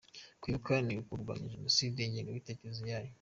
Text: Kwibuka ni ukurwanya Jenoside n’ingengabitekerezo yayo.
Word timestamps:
Kwibuka 0.41 0.73
ni 0.85 0.93
ukurwanya 1.01 1.51
Jenoside 1.53 1.99
n’ingengabitekerezo 2.01 2.83
yayo. 2.93 3.09